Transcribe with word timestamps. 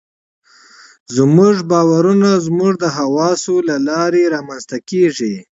زموږ 1.15 1.55
باورونه 1.69 2.29
زموږ 2.45 2.73
د 2.83 2.85
حواسو 2.97 3.55
له 3.69 3.75
لارې 3.89 4.23
رامنځته 4.35 4.77
کېږي. 4.89 5.35